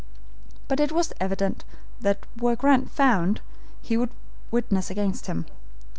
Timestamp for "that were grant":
1.99-2.89